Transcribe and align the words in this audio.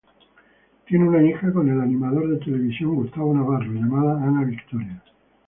Tiene 0.87 1.07
una 1.07 1.23
hija 1.23 1.53
con 1.53 1.69
el 1.69 1.79
animador 1.79 2.27
de 2.27 2.37
televisión 2.43 2.95
Gustavo 2.95 3.35
Navarro, 3.35 3.71
llamada 3.71 4.15
Ana 4.23 4.43
Victoria. 4.45 4.99